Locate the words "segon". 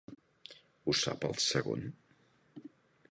1.49-1.85